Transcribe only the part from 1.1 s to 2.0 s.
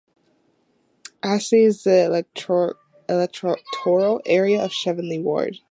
Ashley is in